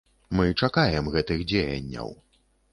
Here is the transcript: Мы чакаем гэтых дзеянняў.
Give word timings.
Мы 0.39 0.47
чакаем 0.67 1.11
гэтых 1.17 1.45
дзеянняў. 1.53 2.13